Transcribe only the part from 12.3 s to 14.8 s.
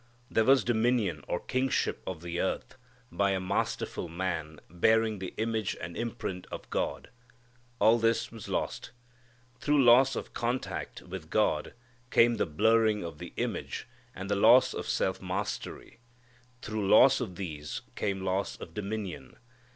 the blurring of the image and the loss